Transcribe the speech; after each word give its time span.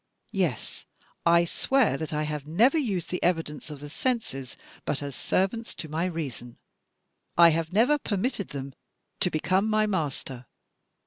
Yes, 0.31 0.87
I 1.27 1.45
swear 1.45 1.95
that 1.95 2.11
I 2.11 2.23
have 2.23 2.47
never 2.47 2.75
used 2.79 3.11
the 3.11 3.19
evi 3.21 3.43
dence 3.43 3.69
of 3.69 3.81
the 3.81 3.89
senses 3.91 4.57
but 4.83 5.03
as 5.03 5.15
servants 5.15 5.75
to 5.75 5.87
my 5.89 6.05
reason. 6.05 6.57
I 7.37 7.49
have 7.49 7.71
never 7.71 7.99
per 7.99 8.17
mitted 8.17 8.47
them 8.49 8.73
to 9.19 9.29
become 9.29 9.69
my 9.69 9.85
master. 9.85 10.47